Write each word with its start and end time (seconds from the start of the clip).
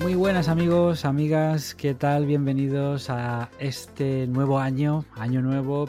Muy 0.00 0.14
buenas 0.14 0.48
amigos, 0.48 1.04
amigas, 1.04 1.74
¿qué 1.74 1.94
tal? 1.94 2.26
Bienvenidos 2.26 3.10
a 3.10 3.50
este 3.58 4.26
nuevo 4.28 4.60
año, 4.60 5.04
año 5.16 5.42
nuevo, 5.42 5.88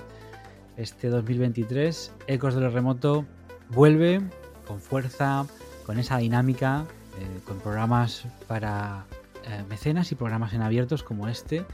este 0.78 1.10
2023. 1.10 2.12
Ecos 2.28 2.56
de 2.56 2.62
lo 2.62 2.70
remoto 2.70 3.26
vuelve 3.70 4.22
con 4.66 4.80
fuerza, 4.80 5.46
con 5.86 6.00
esa 6.00 6.18
dinámica, 6.18 6.86
eh, 7.20 7.40
con 7.46 7.60
programas 7.60 8.26
para 8.48 9.06
eh, 9.46 9.64
mecenas 9.70 10.12
y 10.12 10.16
programas 10.16 10.54
en 10.54 10.64
abiertos 10.64 11.04
como 11.04 11.28
este, 11.28 11.66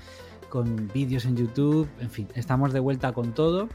con 0.50 0.90
vídeos 0.94 1.26
en 1.26 1.38
YouTube, 1.38 1.88
en 2.02 2.10
fin, 2.10 2.28
estamos 2.36 2.74
de 2.74 2.80
vuelta 2.82 3.14
con 3.14 3.34
todo 3.34 3.70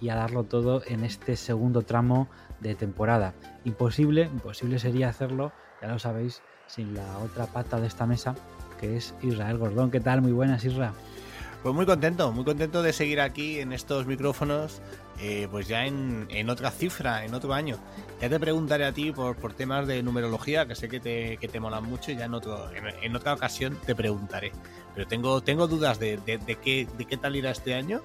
y 0.00 0.08
a 0.08 0.14
darlo 0.14 0.44
todo 0.44 0.82
en 0.86 1.04
este 1.04 1.36
segundo 1.36 1.82
tramo 1.82 2.28
de 2.60 2.74
temporada. 2.74 3.34
Imposible, 3.64 4.22
imposible 4.22 4.78
sería 4.78 5.08
hacerlo, 5.08 5.52
ya 5.82 5.88
lo 5.88 5.98
sabéis, 5.98 6.42
sin 6.66 6.94
la 6.94 7.18
otra 7.18 7.46
pata 7.46 7.80
de 7.80 7.86
esta 7.86 8.06
mesa, 8.06 8.34
que 8.80 8.96
es 8.96 9.14
Israel 9.22 9.58
Gordón. 9.58 9.90
¿Qué 9.90 10.00
tal? 10.00 10.22
Muy 10.22 10.32
buenas, 10.32 10.64
Isra. 10.64 10.92
Pues 11.62 11.74
muy 11.74 11.86
contento, 11.86 12.30
muy 12.32 12.44
contento 12.44 12.82
de 12.82 12.92
seguir 12.92 13.20
aquí 13.20 13.58
en 13.58 13.72
estos 13.72 14.06
micrófonos, 14.06 14.80
eh, 15.20 15.48
pues 15.50 15.66
ya 15.66 15.86
en, 15.86 16.26
en, 16.30 16.50
otra 16.50 16.70
cifra, 16.70 17.24
en 17.24 17.34
otro 17.34 17.52
año. 17.52 17.78
Ya 18.20 18.28
te 18.28 18.38
preguntaré 18.38 18.84
a 18.86 18.92
ti 18.92 19.10
por, 19.10 19.34
por 19.36 19.52
temas 19.54 19.88
de 19.88 20.02
numerología, 20.04 20.66
que 20.66 20.76
sé 20.76 20.88
que 20.88 21.00
te, 21.00 21.36
que 21.38 21.48
te 21.48 21.58
molan 21.58 21.84
mucho, 21.84 22.12
y 22.12 22.16
ya 22.16 22.26
en, 22.26 22.34
otro, 22.34 22.70
en, 22.72 22.84
en, 23.02 23.16
otra 23.16 23.34
ocasión 23.34 23.76
te 23.84 23.96
preguntaré. 23.96 24.52
Pero 24.94 25.08
tengo, 25.08 25.40
tengo 25.42 25.66
dudas 25.66 25.98
de, 25.98 26.18
de, 26.18 26.38
de, 26.38 26.54
qué, 26.56 26.86
de 26.96 27.04
qué 27.06 27.16
tal 27.16 27.34
irá 27.34 27.50
este 27.50 27.74
año 27.74 28.02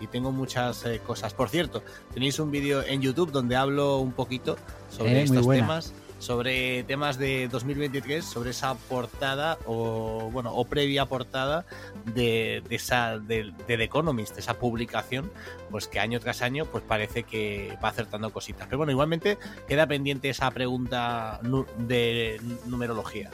y 0.00 0.08
tengo 0.08 0.32
muchas 0.32 0.84
eh, 0.84 1.00
cosas. 1.06 1.32
Por 1.32 1.48
cierto, 1.48 1.84
tenéis 2.12 2.40
un 2.40 2.50
vídeo 2.50 2.82
en 2.82 3.00
YouTube 3.00 3.30
donde 3.30 3.54
hablo 3.54 3.98
un 3.98 4.12
poquito 4.12 4.56
sobre 4.90 5.20
Eh, 5.20 5.22
estos 5.22 5.44
buena. 5.44 5.62
temas 5.62 5.94
sobre 6.18 6.82
temas 6.84 7.18
de 7.18 7.48
2023, 7.48 8.24
sobre 8.24 8.50
esa 8.50 8.74
portada 8.74 9.58
o 9.66 10.30
bueno 10.32 10.52
o 10.54 10.64
previa 10.64 11.06
portada 11.06 11.66
de, 12.04 12.62
de 12.68 12.76
esa 12.76 13.18
de, 13.18 13.52
de, 13.66 13.84
Economist, 13.84 14.38
esa 14.38 14.54
publicación, 14.54 15.30
pues 15.70 15.88
que 15.88 16.00
año 16.00 16.18
tras 16.20 16.42
año 16.42 16.64
pues 16.66 16.82
parece 16.82 17.22
que 17.22 17.76
va 17.84 17.90
acertando 17.90 18.32
cositas. 18.32 18.66
Pero 18.66 18.78
bueno, 18.78 18.92
igualmente 18.92 19.38
queda 19.68 19.86
pendiente 19.86 20.30
esa 20.30 20.50
pregunta 20.50 21.40
de 21.78 22.40
numerología. 22.66 23.30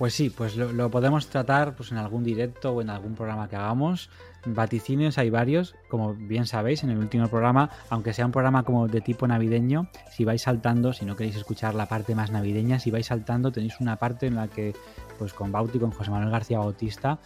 Pues 0.00 0.14
sí, 0.14 0.30
pues 0.30 0.56
lo, 0.56 0.90
podemos 0.90 1.26
tratar 1.26 1.76
pues 1.76 1.92
en 1.92 1.98
algún 1.98 2.24
directo 2.24 2.72
o 2.72 2.80
en 2.80 2.88
algún 2.88 3.14
programa 3.14 3.50
que 3.50 3.56
hagamos. 3.56 4.08
Vaticinios 4.46 5.18
hay 5.18 5.28
varios, 5.28 5.76
como 5.90 6.14
bien 6.14 6.46
sabéis, 6.46 6.82
en 6.82 6.88
el 6.88 6.96
último 6.96 7.28
programa, 7.28 7.68
aunque 7.90 8.14
sea 8.14 8.24
un 8.24 8.32
programa 8.32 8.62
como 8.62 8.88
de 8.88 9.02
tipo 9.02 9.28
navideño, 9.28 9.90
si 10.10 10.24
vais 10.24 10.40
saltando, 10.40 10.94
si 10.94 11.04
no 11.04 11.16
queréis 11.16 11.36
escuchar 11.36 11.74
la 11.74 11.84
parte 11.84 12.14
más 12.14 12.30
navideña, 12.30 12.78
si 12.78 12.90
vais 12.90 13.04
saltando 13.04 13.52
tenéis 13.52 13.78
una 13.78 13.96
parte 13.96 14.26
en 14.26 14.36
la 14.36 14.48
que, 14.48 14.72
pues 15.18 15.34
con 15.34 15.52
Bauti, 15.52 15.78
con 15.78 15.90
José 15.90 16.10
Manuel 16.10 16.30
García 16.30 16.60
Bautista, 16.60 17.18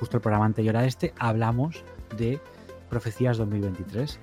justo 0.00 0.16
el 0.16 0.22
programa 0.22 0.46
anterior 0.46 0.74
a 0.78 0.86
este, 0.86 1.12
hablamos 1.18 1.84
de 2.16 2.40
profecías 2.88 3.36
2023. 3.36 4.18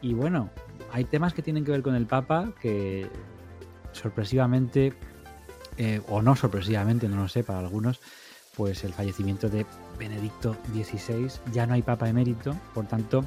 Y 0.00 0.14
bueno, 0.14 0.50
hay 0.92 1.04
temas 1.04 1.32
que 1.32 1.42
tienen 1.42 1.64
que 1.64 1.70
ver 1.70 1.82
con 1.82 1.94
el 1.94 2.06
Papa 2.06 2.54
que 2.60 3.08
sorpresivamente 3.92 4.94
eh, 5.76 6.00
o 6.08 6.22
no 6.22 6.36
sorpresivamente, 6.36 7.08
no 7.08 7.16
lo 7.16 7.28
sé, 7.28 7.44
para 7.44 7.60
algunos, 7.60 8.00
pues 8.56 8.84
el 8.84 8.92
fallecimiento 8.92 9.48
de 9.48 9.66
Benedicto 9.98 10.56
XVI, 10.72 11.30
ya 11.52 11.66
no 11.66 11.74
hay 11.74 11.82
Papa 11.82 12.08
emérito, 12.08 12.56
por 12.74 12.86
tanto, 12.86 13.24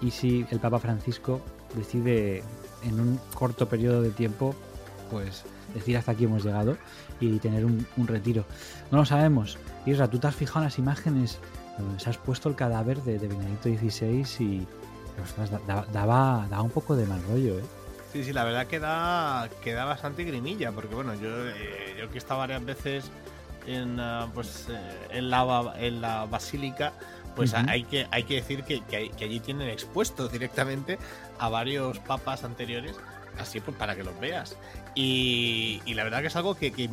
y 0.00 0.10
si 0.10 0.46
el 0.50 0.58
Papa 0.58 0.78
Francisco 0.78 1.40
decide 1.74 2.42
en 2.84 3.00
un 3.00 3.20
corto 3.34 3.68
periodo 3.68 4.02
de 4.02 4.10
tiempo, 4.10 4.54
pues 5.10 5.44
decir 5.74 5.96
hasta 5.96 6.12
aquí 6.12 6.24
hemos 6.24 6.44
llegado 6.44 6.76
y 7.20 7.38
tener 7.38 7.64
un, 7.64 7.86
un 7.96 8.06
retiro. 8.06 8.44
No 8.90 8.98
lo 8.98 9.04
sabemos. 9.04 9.58
Isra, 9.86 10.08
tú 10.08 10.18
te 10.18 10.26
has 10.26 10.34
fijado 10.34 10.60
en 10.60 10.64
las 10.64 10.78
imágenes 10.78 11.38
se 11.98 12.10
has 12.10 12.18
puesto 12.18 12.48
el 12.48 12.54
cadáver 12.54 13.02
de, 13.02 13.18
Benedicto 13.18 13.68
XVI 13.68 14.44
y 14.44 14.66
ostras, 15.22 15.50
daba, 15.92 16.46
daba 16.48 16.62
un 16.62 16.70
poco 16.70 16.96
de 16.96 17.06
mal 17.06 17.22
rollo, 17.24 17.58
¿eh? 17.58 17.64
Sí, 18.12 18.24
sí, 18.24 18.32
la 18.34 18.44
verdad 18.44 18.66
que 18.66 18.78
da, 18.78 19.48
que 19.62 19.72
da 19.72 19.86
bastante 19.86 20.22
grimilla, 20.24 20.70
porque 20.70 20.94
bueno, 20.94 21.14
yo, 21.14 21.48
eh, 21.48 21.96
yo 21.98 22.08
que 22.08 22.16
he 22.16 22.18
estado 22.18 22.40
varias 22.40 22.62
veces 22.62 23.10
en, 23.66 23.98
uh, 23.98 24.30
pues, 24.34 24.66
eh, 24.68 25.08
en, 25.10 25.30
la, 25.30 25.74
en 25.78 26.02
la 26.02 26.26
basílica, 26.26 26.92
pues 27.34 27.54
uh 27.54 27.56
-huh. 27.56 27.70
hay, 27.70 27.84
que, 27.84 28.06
hay 28.10 28.24
que 28.24 28.34
decir 28.34 28.64
que, 28.64 28.82
que, 28.82 29.10
que, 29.10 29.24
allí 29.24 29.40
tienen 29.40 29.70
expuestos 29.70 30.30
directamente 30.30 30.98
a 31.38 31.48
varios 31.48 32.00
papas 32.00 32.44
anteriores, 32.44 32.96
así 33.38 33.60
pues 33.60 33.76
para 33.78 33.96
que 33.96 34.04
los 34.04 34.18
veas. 34.20 34.58
Y, 34.94 35.80
y 35.86 35.94
la 35.94 36.04
verdad 36.04 36.20
que 36.20 36.26
es 36.26 36.36
algo 36.36 36.54
que, 36.54 36.70
que, 36.70 36.90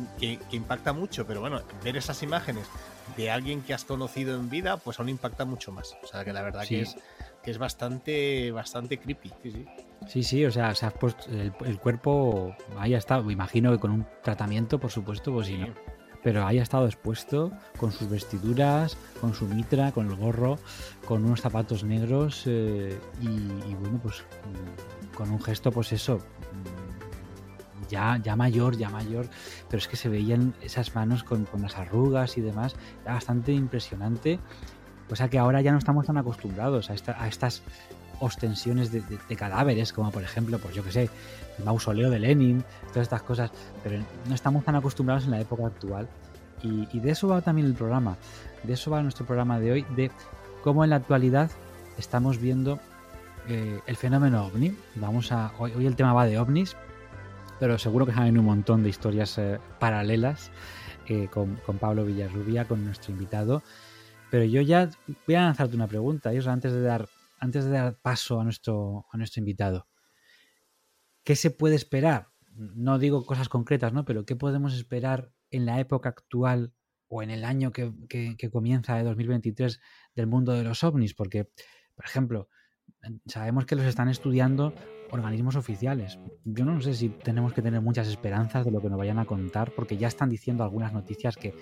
impacta 0.52 0.94
mucho, 0.94 1.26
pero 1.26 1.40
bueno, 1.40 1.60
ver 1.84 1.98
esas 1.98 2.22
imágenes 2.22 2.66
de 3.14 3.30
alguien 3.30 3.60
que 3.60 3.74
has 3.74 3.84
conocido 3.84 4.36
en 4.36 4.48
vida, 4.48 4.78
pues 4.78 4.98
aún 4.98 5.10
impacta 5.10 5.44
mucho 5.44 5.70
más. 5.70 5.94
O 6.02 6.06
sea 6.06 6.24
que 6.24 6.32
la 6.32 6.40
verdad 6.40 6.62
sí. 6.62 6.76
que 6.76 6.80
es 6.82 6.96
que 7.42 7.50
es 7.50 7.58
bastante 7.58 8.50
bastante 8.52 8.98
creepy. 8.98 9.30
Sí, 9.42 9.52
sí. 9.52 9.66
Sí, 10.06 10.22
sí, 10.22 10.44
o 10.44 10.50
sea, 10.50 10.74
se 10.74 10.86
ha 10.86 10.90
puesto 10.90 11.30
el, 11.30 11.52
el, 11.64 11.78
cuerpo 11.78 12.54
ahí 12.78 12.94
ha 12.94 12.98
estado, 12.98 13.22
me 13.24 13.32
imagino 13.32 13.70
que 13.70 13.78
con 13.78 13.90
un 13.90 14.06
tratamiento, 14.22 14.80
por 14.80 14.90
supuesto, 14.90 15.32
pues 15.32 15.46
sí, 15.46 15.58
¿no? 15.58 15.68
Pero 16.22 16.46
ahí 16.46 16.58
ha 16.58 16.62
estado 16.62 16.86
expuesto 16.86 17.52
con 17.78 17.92
sus 17.92 18.10
vestiduras, 18.10 18.96
con 19.20 19.34
su 19.34 19.46
mitra, 19.46 19.92
con 19.92 20.10
el 20.10 20.16
gorro, 20.16 20.58
con 21.06 21.24
unos 21.24 21.40
zapatos 21.40 21.84
negros 21.84 22.44
eh, 22.46 22.98
y, 23.20 23.26
y, 23.26 23.74
bueno, 23.80 24.00
pues 24.02 24.22
mm, 24.22 25.16
con 25.16 25.30
un 25.30 25.40
gesto, 25.40 25.70
pues 25.70 25.92
eso, 25.92 26.18
mm, 26.18 27.88
ya, 27.88 28.18
ya 28.22 28.36
mayor, 28.36 28.76
ya 28.76 28.90
mayor, 28.90 29.28
pero 29.68 29.78
es 29.78 29.88
que 29.88 29.96
se 29.96 30.08
veían 30.08 30.54
esas 30.60 30.94
manos 30.94 31.24
con, 31.24 31.44
con 31.44 31.62
las 31.62 31.76
arrugas 31.76 32.36
y 32.36 32.40
demás, 32.40 32.76
era 33.02 33.14
bastante 33.14 33.52
impresionante. 33.52 34.38
O 35.10 35.16
sea 35.16 35.28
que 35.28 35.38
ahora 35.38 35.60
ya 35.60 35.72
no 35.72 35.78
estamos 35.78 36.06
tan 36.06 36.18
acostumbrados 36.18 36.88
a, 36.88 36.94
esta, 36.94 37.20
a 37.20 37.26
estas 37.26 37.62
ostensiones 38.20 38.92
de, 38.92 39.36
cadáveres, 39.36 39.92
como 39.92 40.10
por 40.10 40.22
ejemplo, 40.22 40.58
pues 40.58 40.74
yo 40.74 40.84
que 40.84 40.92
sé, 40.92 41.10
el 41.58 41.64
mausoleo 41.64 42.10
de 42.10 42.18
Lenin, 42.18 42.64
todas 42.88 43.02
estas 43.02 43.22
cosas, 43.22 43.50
pero 43.82 44.02
no 44.28 44.34
estamos 44.34 44.64
tan 44.64 44.76
acostumbrados 44.76 45.24
en 45.24 45.32
la 45.32 45.40
época 45.40 45.66
actual. 45.66 46.08
Y, 46.62 47.00
de 47.00 47.10
eso 47.10 47.28
va 47.28 47.40
también 47.40 47.66
el 47.66 47.74
programa, 47.74 48.18
de 48.62 48.74
eso 48.74 48.90
va 48.90 49.02
nuestro 49.02 49.24
programa 49.24 49.58
de 49.58 49.72
hoy, 49.72 49.86
de 49.96 50.10
cómo 50.62 50.84
en 50.84 50.90
la 50.90 50.96
actualidad 50.96 51.50
estamos 51.96 52.38
viendo 52.38 52.78
eh, 53.48 53.80
el 53.86 53.96
fenómeno 53.96 54.44
ovni. 54.44 54.76
Vamos 54.96 55.32
a, 55.32 55.52
hoy, 55.58 55.86
el 55.86 55.96
tema 55.96 56.12
va 56.12 56.26
de 56.26 56.38
ovnis, 56.38 56.76
pero 57.58 57.78
seguro 57.78 58.04
que 58.04 58.12
saben 58.12 58.38
un 58.38 58.44
montón 58.44 58.82
de 58.82 58.90
historias 58.90 59.38
eh, 59.38 59.58
paralelas 59.78 60.50
eh, 61.06 61.28
con, 61.32 61.56
con 61.64 61.78
Pablo 61.78 62.04
Villarrubia, 62.04 62.66
con 62.66 62.84
nuestro 62.84 63.12
invitado. 63.12 63.62
Pero 64.30 64.44
yo 64.44 64.60
ya 64.60 64.90
voy 65.26 65.34
a 65.34 65.42
lanzarte 65.42 65.74
una 65.74 65.86
pregunta, 65.86 66.34
Isra, 66.34 66.52
antes 66.52 66.72
de 66.72 66.82
dar 66.82 67.08
antes 67.40 67.64
de 67.64 67.70
dar 67.72 67.98
paso 68.00 68.40
a 68.40 68.44
nuestro, 68.44 69.06
a 69.10 69.16
nuestro 69.16 69.40
invitado, 69.40 69.88
¿qué 71.24 71.34
se 71.34 71.50
puede 71.50 71.74
esperar? 71.74 72.28
No 72.54 72.98
digo 72.98 73.24
cosas 73.24 73.48
concretas, 73.48 73.92
¿no? 73.92 74.04
Pero 74.04 74.24
¿qué 74.24 74.36
podemos 74.36 74.74
esperar 74.74 75.32
en 75.50 75.66
la 75.66 75.80
época 75.80 76.10
actual 76.10 76.72
o 77.08 77.22
en 77.22 77.30
el 77.30 77.44
año 77.44 77.72
que, 77.72 77.92
que, 78.08 78.36
que 78.36 78.50
comienza 78.50 78.96
de 78.96 79.04
2023 79.04 79.80
del 80.14 80.26
mundo 80.26 80.52
de 80.52 80.64
los 80.64 80.84
ovnis? 80.84 81.14
Porque, 81.14 81.50
por 81.94 82.04
ejemplo, 82.04 82.48
sabemos 83.26 83.66
que 83.66 83.76
los 83.76 83.84
están 83.84 84.08
estudiando 84.08 84.72
organismos 85.10 85.56
oficiales. 85.56 86.18
Yo 86.44 86.64
no 86.64 86.80
sé 86.80 86.94
si 86.94 87.08
tenemos 87.08 87.52
que 87.52 87.62
tener 87.62 87.80
muchas 87.80 88.08
esperanzas 88.08 88.64
de 88.64 88.70
lo 88.70 88.80
que 88.80 88.88
nos 88.88 88.98
vayan 88.98 89.18
a 89.18 89.24
contar, 89.24 89.72
porque 89.72 89.96
ya 89.96 90.08
están 90.08 90.30
diciendo 90.30 90.64
algunas 90.64 90.92
noticias 90.92 91.36
que, 91.36 91.54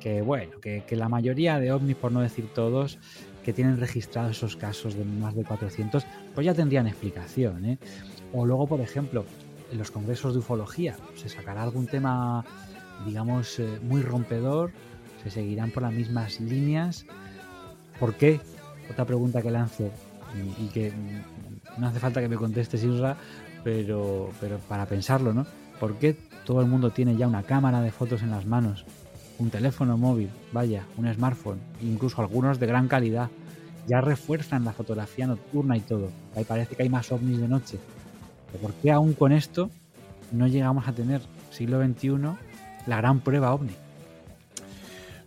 que 0.00 0.22
bueno, 0.22 0.60
que, 0.60 0.84
la 0.90 1.08
mayoría 1.08 1.58
de 1.58 1.72
ovnis, 1.72 1.96
por 1.96 2.12
no 2.12 2.20
decir 2.20 2.48
todos, 2.54 2.98
que 3.44 3.52
tienen 3.52 3.78
registrados 3.78 4.36
esos 4.36 4.56
casos 4.56 4.94
de 4.94 5.04
más 5.04 5.34
de 5.34 5.44
400, 5.44 6.06
pues 6.34 6.44
ya 6.44 6.54
tendrían 6.54 6.86
explicación. 6.86 7.64
¿eh? 7.64 7.78
O 8.32 8.46
luego, 8.46 8.66
por 8.66 8.80
ejemplo, 8.80 9.24
en 9.70 9.78
los 9.78 9.90
congresos 9.90 10.34
de 10.34 10.40
ufología, 10.40 10.96
se 11.14 11.28
sacará 11.28 11.62
algún 11.62 11.86
tema, 11.86 12.44
digamos, 13.06 13.58
eh, 13.58 13.78
muy 13.82 14.02
rompedor, 14.02 14.70
se 15.22 15.30
seguirán 15.30 15.70
por 15.70 15.82
las 15.82 15.92
mismas 15.92 16.40
líneas. 16.40 17.06
¿Por 17.98 18.14
qué? 18.14 18.40
Otra 18.90 19.04
pregunta 19.04 19.42
que 19.42 19.50
lanzo 19.50 19.90
y, 20.58 20.66
que 20.68 20.92
no 21.78 21.86
hace 21.86 21.98
falta 21.98 22.20
que 22.20 22.28
me 22.28 22.36
contestes, 22.36 22.82
Isra, 22.84 23.16
pero, 23.64 24.30
pero 24.40 24.58
para 24.58 24.86
pensarlo, 24.86 25.32
¿no? 25.32 25.46
¿Por 25.78 25.96
qué 25.96 26.16
todo 26.44 26.60
el 26.60 26.66
mundo 26.66 26.90
tiene 26.90 27.16
ya 27.16 27.26
una 27.26 27.42
cámara 27.42 27.80
de 27.80 27.90
fotos 27.90 28.22
en 28.22 28.30
las 28.30 28.46
manos? 28.46 28.84
Un 29.38 29.50
teléfono 29.50 29.96
móvil, 29.96 30.30
vaya, 30.52 30.84
un 30.96 31.12
smartphone, 31.12 31.60
incluso 31.80 32.20
algunos 32.20 32.60
de 32.60 32.66
gran 32.66 32.88
calidad. 32.88 33.30
Ya 33.88 34.00
refuerzan 34.00 34.64
la 34.64 34.72
fotografía 34.72 35.26
nocturna 35.26 35.76
y 35.76 35.80
todo. 35.80 36.10
Ahí 36.36 36.44
parece 36.44 36.76
que 36.76 36.84
hay 36.84 36.88
más 36.88 37.10
ovnis 37.10 37.40
de 37.40 37.48
noche. 37.48 37.78
¿Por 38.60 38.72
qué 38.74 38.92
aún 38.92 39.14
con 39.14 39.32
esto 39.32 39.70
no 40.30 40.46
llegamos 40.46 40.86
a 40.86 40.92
tener 40.92 41.20
siglo 41.50 41.82
XXI 41.84 42.10
la 42.86 42.96
gran 42.98 43.20
prueba 43.20 43.52
ovni? 43.52 43.72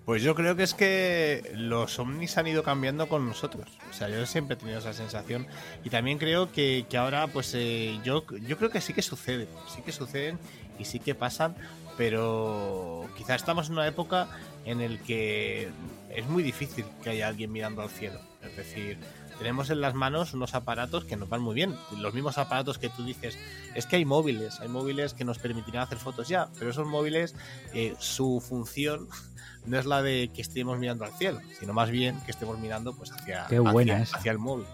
Pues 0.05 0.21
yo 0.21 0.35
creo 0.35 0.55
que 0.55 0.61
es 0.61 0.75
que 0.75 1.51
los 1.55 1.97
ovnis 1.97 2.37
han 2.37 2.45
ido 2.45 2.61
cambiando 2.61 3.09
con 3.09 3.25
nosotros. 3.25 3.67
O 3.89 3.93
sea, 3.93 4.07
yo 4.07 4.23
siempre 4.27 4.53
he 4.53 4.57
tenido 4.57 4.77
esa 4.77 4.93
sensación. 4.93 5.47
Y 5.83 5.89
también 5.89 6.19
creo 6.19 6.51
que, 6.51 6.85
ahora, 6.95 7.25
pues 7.25 7.51
eh, 7.55 7.99
yo, 8.03 8.23
yo 8.47 8.57
creo 8.57 8.69
que 8.69 8.81
sí 8.81 8.93
que 8.93 9.01
sucede. 9.01 9.47
Sí 9.73 9.81
que 9.81 9.91
suceden 9.91 10.37
y 10.77 10.85
sí 10.85 10.99
que 10.99 11.15
pasan. 11.15 11.55
Pero 11.97 13.09
quizá 13.17 13.33
estamos 13.33 13.67
en 13.67 13.73
una 13.73 13.87
época 13.87 14.27
en 14.65 14.79
el 14.79 14.99
que 14.99 15.69
es 16.09 16.27
muy 16.27 16.43
difícil 16.43 16.85
que 17.03 17.09
haya 17.09 17.27
alguien 17.27 17.51
mirando 17.51 17.81
al 17.81 17.89
cielo. 17.89 18.19
Es 18.43 18.55
decir, 18.55 18.99
tenemos 19.37 19.69
en 19.69 19.81
las 19.81 19.93
manos 19.93 20.33
unos 20.33 20.55
aparatos 20.55 21.05
que 21.05 21.15
nos 21.17 21.29
van 21.29 21.41
muy 21.41 21.55
bien. 21.55 21.75
Los 21.97 22.13
mismos 22.13 22.37
aparatos 22.37 22.77
que 22.77 22.89
tú 22.89 23.03
dices, 23.03 23.37
es 23.75 23.85
que 23.85 23.97
hay 23.97 24.05
móviles, 24.05 24.59
hay 24.59 24.67
móviles 24.67 25.13
que 25.13 25.25
nos 25.25 25.39
permitirán 25.39 25.83
hacer 25.83 25.97
fotos 25.97 26.27
ya, 26.27 26.49
pero 26.57 26.71
esos 26.71 26.87
móviles, 26.87 27.35
eh, 27.73 27.95
su 27.99 28.41
función 28.41 29.07
no 29.65 29.79
es 29.79 29.85
la 29.85 30.01
de 30.01 30.29
que 30.33 30.41
estemos 30.41 30.77
mirando 30.79 31.05
al 31.05 31.13
cielo, 31.13 31.39
sino 31.59 31.73
más 31.73 31.89
bien 31.89 32.19
que 32.21 32.31
estemos 32.31 32.59
mirando 32.59 32.93
pues 32.93 33.11
hacia, 33.11 33.45
Qué 33.47 33.59
buena 33.59 34.01
hacia, 34.01 34.31
el 34.31 34.39
móvil. 34.39 34.65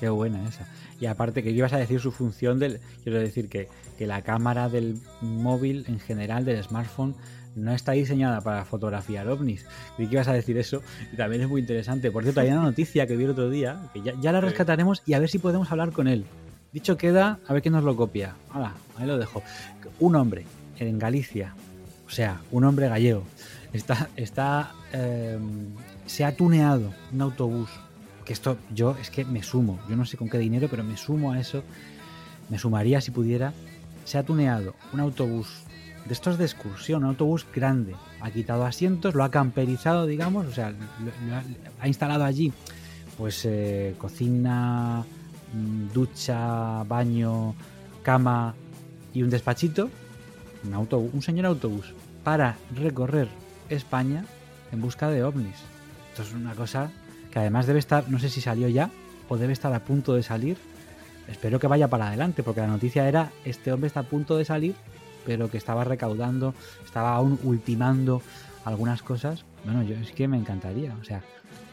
Qué 0.00 0.08
buena 0.08 0.42
esa. 0.48 0.66
Y 0.98 1.04
aparte 1.04 1.42
que 1.42 1.50
ibas 1.50 1.74
a 1.74 1.76
decir 1.76 2.00
su 2.00 2.10
función 2.10 2.58
del, 2.58 2.80
quiero 3.02 3.18
decir 3.18 3.50
que, 3.50 3.68
que 3.98 4.06
la 4.06 4.22
cámara 4.22 4.70
del 4.70 4.96
móvil 5.20 5.84
en 5.88 6.00
general, 6.00 6.46
del 6.46 6.64
smartphone, 6.64 7.14
no 7.54 7.74
está 7.74 7.92
diseñada 7.92 8.40
para 8.40 8.64
fotografiar 8.64 9.28
ovnis. 9.28 9.66
Y 9.98 10.06
que 10.06 10.14
ibas 10.14 10.26
a 10.28 10.32
decir 10.32 10.56
eso, 10.56 10.80
y 11.12 11.16
también 11.16 11.42
es 11.42 11.50
muy 11.50 11.60
interesante. 11.60 12.10
Por 12.10 12.22
cierto, 12.22 12.40
hay 12.40 12.48
una 12.48 12.62
noticia 12.62 13.06
que 13.06 13.14
vi 13.14 13.24
el 13.24 13.30
otro 13.32 13.50
día, 13.50 13.78
que 13.92 14.00
ya, 14.00 14.32
la 14.32 14.40
rescataremos 14.40 15.02
y 15.04 15.12
a 15.12 15.18
ver 15.18 15.28
si 15.28 15.38
podemos 15.38 15.70
hablar 15.70 15.92
con 15.92 16.08
él. 16.08 16.24
Dicho 16.72 16.96
queda, 16.96 17.38
a 17.46 17.52
ver 17.52 17.60
quién 17.60 17.74
nos 17.74 17.84
lo 17.84 17.94
copia. 17.94 18.36
Hola, 18.54 18.72
ahí 18.96 19.06
lo 19.06 19.18
dejo. 19.18 19.42
Un 19.98 20.16
hombre 20.16 20.46
en 20.78 20.98
Galicia, 20.98 21.54
o 22.06 22.10
sea, 22.10 22.40
un 22.50 22.64
hombre 22.64 22.88
gallego, 22.88 23.24
está, 23.74 24.08
está 24.16 24.72
em, 24.94 25.74
se 26.06 26.24
ha 26.24 26.34
tuneado 26.34 26.94
un 27.12 27.20
autobús. 27.20 27.68
Que 28.30 28.34
esto 28.34 28.58
yo 28.72 28.96
es 29.00 29.10
que 29.10 29.24
me 29.24 29.42
sumo, 29.42 29.80
yo 29.88 29.96
no 29.96 30.06
sé 30.06 30.16
con 30.16 30.30
qué 30.30 30.38
dinero, 30.38 30.68
pero 30.70 30.84
me 30.84 30.96
sumo 30.96 31.32
a 31.32 31.40
eso. 31.40 31.64
Me 32.48 32.58
sumaría 32.58 33.00
si 33.00 33.10
pudiera. 33.10 33.52
Se 34.04 34.18
ha 34.18 34.22
tuneado 34.22 34.76
un 34.92 35.00
autobús 35.00 35.48
de 36.06 36.14
estos 36.14 36.38
de 36.38 36.44
excursión, 36.44 37.02
un 37.02 37.08
autobús 37.08 37.44
grande. 37.52 37.96
Ha 38.20 38.30
quitado 38.30 38.64
asientos, 38.64 39.16
lo 39.16 39.24
ha 39.24 39.32
camperizado, 39.32 40.06
digamos, 40.06 40.46
o 40.46 40.52
sea, 40.52 40.72
ha 41.80 41.88
instalado 41.88 42.22
allí 42.22 42.52
pues 43.18 43.44
eh, 43.46 43.96
cocina, 43.98 45.04
mm, 45.52 45.92
ducha, 45.92 46.84
baño, 46.84 47.56
cama 48.04 48.54
y 49.12 49.24
un 49.24 49.30
despachito, 49.30 49.90
un, 50.62 50.74
autobús, 50.74 51.10
un 51.14 51.22
señor 51.22 51.46
autobús, 51.46 51.94
para 52.22 52.56
recorrer 52.76 53.26
España 53.70 54.24
en 54.70 54.80
busca 54.80 55.08
de 55.08 55.24
ovnis. 55.24 55.56
Esto 56.10 56.22
es 56.22 56.32
una 56.32 56.54
cosa 56.54 56.92
que 57.30 57.38
además 57.38 57.66
debe 57.66 57.78
estar, 57.78 58.08
no 58.08 58.18
sé 58.18 58.28
si 58.28 58.40
salió 58.40 58.68
ya 58.68 58.90
o 59.28 59.36
debe 59.36 59.52
estar 59.52 59.72
a 59.72 59.84
punto 59.84 60.14
de 60.14 60.22
salir. 60.22 60.58
Espero 61.28 61.60
que 61.60 61.68
vaya 61.68 61.88
para 61.88 62.08
adelante, 62.08 62.42
porque 62.42 62.60
la 62.60 62.66
noticia 62.66 63.06
era, 63.08 63.30
este 63.44 63.72
hombre 63.72 63.86
está 63.86 64.00
a 64.00 64.04
punto 64.04 64.36
de 64.36 64.44
salir 64.44 64.74
pero 65.24 65.50
que 65.50 65.58
estaba 65.58 65.84
recaudando, 65.84 66.54
estaba 66.84 67.14
aún 67.14 67.38
ultimando 67.42 68.22
algunas 68.64 69.02
cosas. 69.02 69.44
Bueno, 69.64 69.82
yo 69.82 69.96
es 69.96 70.12
que 70.12 70.28
me 70.28 70.36
encantaría. 70.36 70.94
O 71.00 71.04
sea, 71.04 71.22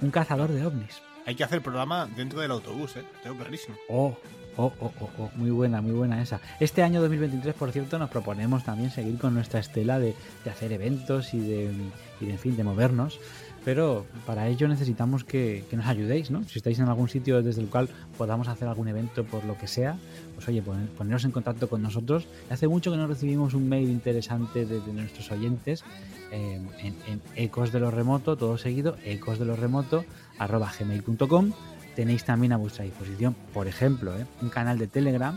un 0.01 0.11
cazador 0.11 0.51
de 0.51 0.65
ovnis. 0.65 1.01
Hay 1.25 1.35
que 1.35 1.43
hacer 1.43 1.61
programa 1.61 2.07
dentro 2.15 2.39
del 2.39 2.51
autobús, 2.51 2.95
¿eh? 2.95 3.03
Tengo 3.23 3.37
clarísimo. 3.37 3.75
Oh, 3.89 4.17
oh, 4.57 4.73
oh, 4.79 4.91
oh, 4.99 5.09
oh, 5.17 5.31
muy 5.35 5.49
buena, 5.49 5.81
muy 5.81 5.93
buena 5.93 6.21
esa. 6.21 6.39
Este 6.59 6.83
año 6.83 7.01
2023, 7.01 7.55
por 7.55 7.71
cierto, 7.71 7.97
nos 7.97 8.09
proponemos 8.09 8.63
también 8.63 8.91
seguir 8.91 9.17
con 9.17 9.33
nuestra 9.33 9.59
estela 9.59 9.99
de, 9.99 10.15
hacer 10.49 10.71
eventos 10.71 11.33
y 11.33 11.39
de, 11.39 11.71
y 12.19 12.25
de, 12.25 12.31
en 12.31 12.39
fin, 12.39 12.57
de 12.57 12.63
movernos 12.63 13.19
pero 13.67 14.05
para 14.25 14.47
ello 14.47 14.69
necesitamos 14.69 15.25
que, 15.25 15.65
nos 15.73 15.87
ayudéis, 15.87 16.31
¿no? 16.31 16.41
Si 16.45 16.57
estáis 16.57 16.79
en 16.79 16.87
algún 16.87 17.09
sitio 17.09 17.43
desde 17.43 17.59
el 17.59 17.67
cual 17.67 17.89
podamos 18.17 18.47
hacer 18.47 18.65
algún 18.65 18.87
evento 18.87 19.25
por 19.25 19.43
lo 19.43 19.57
que 19.57 19.67
sea, 19.67 19.97
pues 20.35 20.47
oye, 20.47 20.63
poneros 20.97 21.25
en 21.25 21.31
contacto 21.31 21.67
con 21.67 21.81
nosotros. 21.81 22.29
Hace 22.49 22.69
mucho 22.69 22.91
que 22.91 22.97
no 22.97 23.07
recibimos 23.07 23.53
un 23.53 23.67
mail 23.67 23.89
interesante 23.89 24.65
de, 24.65 24.79
nuestros 24.93 25.29
oyentes 25.33 25.83
eh, 26.31 26.61
en, 26.79 27.21
ecos 27.35 27.73
de 27.73 27.81
lo 27.81 27.91
remoto, 27.91 28.37
todo 28.37 28.57
seguido, 28.57 28.95
ecos 29.03 29.37
de 29.37 29.43
lo 29.43 29.57
remoto, 29.57 30.05
arroba 30.39 30.71
gmail.com. 30.79 31.51
Tenéis 31.97 32.23
también 32.23 32.53
a 32.53 32.57
vuestra 32.57 32.85
disposición, 32.85 33.35
por 33.55 33.65
ejemplo, 33.67 34.15
¿eh? 34.15 34.27
un 34.43 34.49
canal 34.49 34.77
de 34.77 34.85
Telegram 34.85 35.35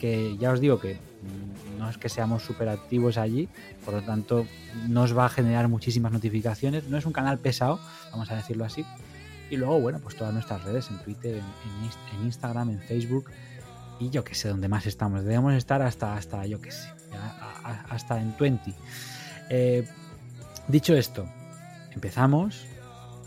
que 0.00 0.36
ya 0.36 0.50
os 0.50 0.58
digo 0.58 0.80
que 0.80 0.98
no 1.78 1.88
es 1.88 1.96
que 1.96 2.08
seamos 2.08 2.42
súper 2.42 2.68
activos 2.70 3.18
allí, 3.18 3.48
por 3.84 3.94
lo 3.94 4.02
tanto 4.02 4.44
nos 4.88 5.16
va 5.16 5.26
a 5.26 5.28
generar 5.28 5.68
muchísimas 5.68 6.10
notificaciones. 6.10 6.88
No 6.88 6.98
es 6.98 7.06
un 7.06 7.12
canal 7.12 7.38
pesado, 7.38 7.78
vamos 8.10 8.28
a 8.32 8.34
decirlo 8.34 8.64
así. 8.64 8.84
Y 9.48 9.56
luego, 9.56 9.80
bueno, 9.80 10.00
pues 10.00 10.16
todas 10.16 10.34
nuestras 10.34 10.64
redes, 10.64 10.90
en 10.90 10.98
Twitter, 10.98 11.36
en, 11.36 12.26
Instagram, 12.26 12.70
en 12.70 12.80
Facebook 12.80 13.30
y 14.00 14.10
yo 14.10 14.24
que 14.24 14.34
sé 14.34 14.48
dónde 14.48 14.66
más 14.66 14.86
estamos. 14.86 15.22
Debemos 15.22 15.54
estar 15.54 15.82
hasta, 15.82 16.16
hasta 16.16 16.44
yo 16.46 16.60
que 16.60 16.72
sé, 16.72 16.88
hasta 17.88 18.20
en 18.20 18.34
20. 18.36 18.74
Eh, 19.50 19.86
dicho 20.66 20.96
esto, 20.96 21.28
empezamos. 21.92 22.71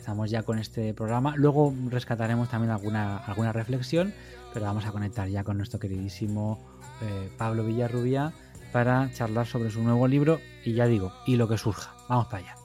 Empezamos 0.05 0.29
ya 0.29 0.43
con 0.43 0.59
este 0.59 0.93
programa. 0.93 1.33
Luego 1.35 1.73
rescataremos 1.89 2.47
también 2.47 2.69
alguna, 2.69 3.17
alguna 3.17 3.51
reflexión, 3.51 4.13
pero 4.53 4.67
vamos 4.67 4.85
a 4.85 4.91
conectar 4.91 5.27
ya 5.29 5.43
con 5.43 5.57
nuestro 5.57 5.79
queridísimo 5.79 6.59
eh, 7.01 7.31
Pablo 7.39 7.65
Villarrubia 7.65 8.31
para 8.71 9.11
charlar 9.13 9.47
sobre 9.47 9.71
su 9.71 9.81
nuevo 9.81 10.07
libro 10.07 10.39
y 10.63 10.73
ya 10.73 10.85
digo, 10.85 11.11
y 11.25 11.37
lo 11.37 11.47
que 11.47 11.57
surja. 11.57 11.95
Vamos 12.07 12.27
para 12.27 12.43
allá. 12.43 12.64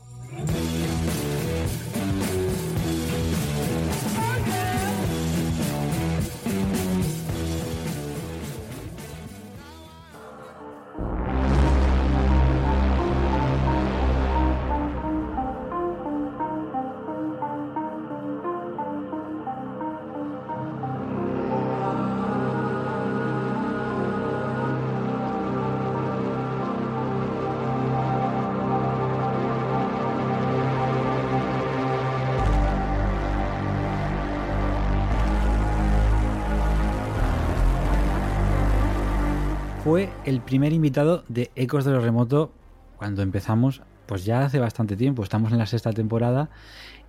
Fue 39.90 40.08
el 40.24 40.40
primer 40.40 40.72
invitado 40.72 41.24
de 41.26 41.50
Ecos 41.56 41.84
de 41.84 41.90
lo 41.90 42.00
Remoto 42.00 42.52
cuando 42.96 43.22
empezamos, 43.22 43.82
pues 44.06 44.24
ya 44.24 44.44
hace 44.44 44.60
bastante 44.60 44.96
tiempo, 44.96 45.24
estamos 45.24 45.50
en 45.50 45.58
la 45.58 45.66
sexta 45.66 45.92
temporada 45.92 46.48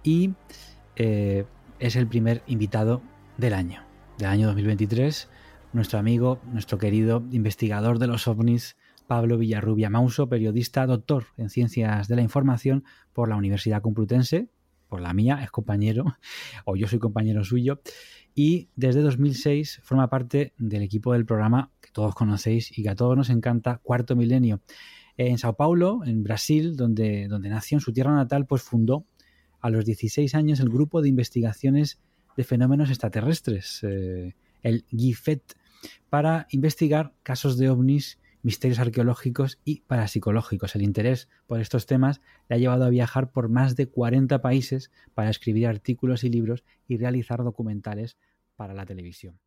y 0.01 0.31
eh, 0.95 1.45
es 1.77 1.95
el 1.95 2.07
primer 2.07 2.41
invitado 2.47 3.03
del 3.37 3.53
año, 3.53 3.83
del 4.17 4.29
año 4.29 4.47
2023, 4.47 5.29
nuestro 5.73 5.99
amigo, 5.99 6.39
nuestro 6.51 6.79
querido 6.79 7.21
investigador 7.29 7.99
de 7.99 8.07
los 8.07 8.27
ovnis, 8.27 8.77
Pablo 9.05 9.37
Villarrubia 9.37 9.91
Mauso, 9.91 10.27
periodista, 10.27 10.87
doctor 10.87 11.25
en 11.37 11.51
Ciencias 11.51 12.07
de 12.07 12.15
la 12.15 12.23
Información 12.23 12.83
por 13.13 13.29
la 13.29 13.35
Universidad 13.35 13.83
Complutense, 13.83 14.49
por 14.91 14.99
la 14.99 15.13
mía, 15.13 15.39
es 15.41 15.49
compañero, 15.49 16.03
o 16.65 16.75
yo 16.75 16.85
soy 16.85 16.99
compañero 16.99 17.45
suyo, 17.45 17.81
y 18.35 18.67
desde 18.75 19.01
2006 19.01 19.79
forma 19.83 20.09
parte 20.09 20.53
del 20.57 20.83
equipo 20.83 21.13
del 21.13 21.25
programa 21.25 21.71
que 21.79 21.89
todos 21.93 22.13
conocéis 22.13 22.77
y 22.77 22.83
que 22.83 22.89
a 22.89 22.95
todos 22.95 23.15
nos 23.15 23.29
encanta, 23.29 23.79
Cuarto 23.81 24.17
Milenio. 24.17 24.61
En 25.15 25.37
Sao 25.37 25.55
Paulo, 25.55 26.01
en 26.05 26.23
Brasil, 26.23 26.75
donde, 26.75 27.27
donde 27.29 27.49
nació 27.49 27.77
en 27.77 27.81
su 27.81 27.93
tierra 27.93 28.13
natal, 28.13 28.45
pues 28.45 28.63
fundó 28.63 29.05
a 29.61 29.69
los 29.69 29.85
16 29.85 30.35
años 30.35 30.59
el 30.59 30.69
grupo 30.69 31.01
de 31.01 31.07
investigaciones 31.07 32.01
de 32.35 32.43
fenómenos 32.43 32.89
extraterrestres, 32.89 33.79
eh, 33.83 34.35
el 34.61 34.85
GIFET, 34.89 35.41
para 36.09 36.47
investigar 36.51 37.13
casos 37.23 37.57
de 37.57 37.69
ovnis 37.69 38.19
misterios 38.43 38.79
arqueológicos 38.79 39.59
y 39.65 39.81
parapsicológicos. 39.81 40.75
El 40.75 40.83
interés 40.83 41.29
por 41.47 41.59
estos 41.59 41.85
temas 41.85 42.21
le 42.49 42.55
ha 42.55 42.59
llevado 42.59 42.85
a 42.85 42.89
viajar 42.89 43.31
por 43.31 43.49
más 43.49 43.75
de 43.75 43.87
40 43.87 44.41
países 44.41 44.91
para 45.13 45.29
escribir 45.29 45.67
artículos 45.67 46.23
y 46.23 46.29
libros 46.29 46.63
y 46.87 46.97
realizar 46.97 47.43
documentales 47.43 48.17
para 48.55 48.73
la 48.73 48.85
televisión. 48.85 49.39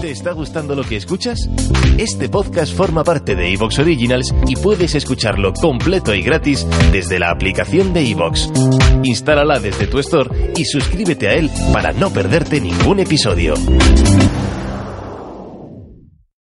¿Te 0.00 0.12
está 0.12 0.30
gustando 0.30 0.76
lo 0.76 0.84
que 0.84 0.96
escuchas? 0.96 1.50
Este 1.98 2.28
podcast 2.28 2.72
forma 2.72 3.02
parte 3.02 3.34
de 3.34 3.52
Evox 3.52 3.80
Originals 3.80 4.32
y 4.46 4.54
puedes 4.54 4.94
escucharlo 4.94 5.52
completo 5.52 6.14
y 6.14 6.22
gratis 6.22 6.64
desde 6.92 7.18
la 7.18 7.30
aplicación 7.30 7.92
de 7.92 8.08
Evox. 8.08 8.48
Instálala 9.02 9.58
desde 9.58 9.88
tu 9.88 9.98
store 9.98 10.52
y 10.56 10.64
suscríbete 10.66 11.28
a 11.28 11.34
él 11.34 11.50
para 11.72 11.92
no 11.92 12.12
perderte 12.12 12.60
ningún 12.60 13.00
episodio. 13.00 13.54